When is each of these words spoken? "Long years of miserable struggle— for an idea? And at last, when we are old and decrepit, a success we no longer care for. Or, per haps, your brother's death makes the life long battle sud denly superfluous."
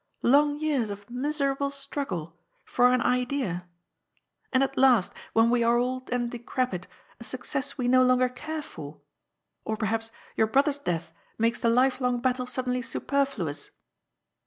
"Long 0.23 0.59
years 0.59 0.89
of 0.89 1.07
miserable 1.11 1.69
struggle— 1.69 2.35
for 2.65 2.91
an 2.91 3.01
idea? 3.03 3.67
And 4.51 4.63
at 4.63 4.75
last, 4.75 5.13
when 5.33 5.51
we 5.51 5.61
are 5.61 5.77
old 5.77 6.09
and 6.09 6.31
decrepit, 6.31 6.87
a 7.19 7.23
success 7.23 7.77
we 7.77 7.87
no 7.87 8.01
longer 8.03 8.27
care 8.27 8.63
for. 8.63 8.99
Or, 9.63 9.77
per 9.77 9.85
haps, 9.85 10.09
your 10.35 10.47
brother's 10.47 10.79
death 10.79 11.13
makes 11.37 11.59
the 11.59 11.69
life 11.69 12.01
long 12.01 12.19
battle 12.19 12.47
sud 12.47 12.65
denly 12.65 12.83
superfluous." 12.83 13.69